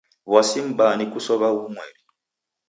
W'asi 0.31 0.59
m'baa 0.67 0.93
ni 0.97 1.05
kusow'a 1.11 1.49
w'umweri. 1.55 2.01